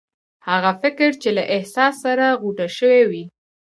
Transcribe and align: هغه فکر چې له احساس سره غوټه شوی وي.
هغه 0.47 0.71
فکر 0.81 1.09
چې 1.21 1.29
له 1.37 1.43
احساس 1.55 1.93
سره 2.05 2.25
غوټه 2.41 2.67
شوی 2.77 3.01
وي. 3.09 3.23